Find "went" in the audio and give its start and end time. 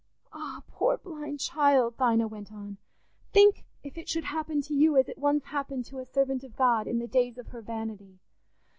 2.27-2.51